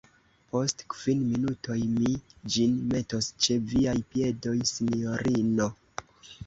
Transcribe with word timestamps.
Post 0.53 0.79
kvin 0.93 1.19
minutoj 1.33 1.77
mi 1.91 2.15
ĝin 2.55 2.81
metos 2.95 3.29
ĉe 3.47 3.59
viaj 3.75 3.95
piedoj, 4.15 4.57
sinjorino. 4.75 5.75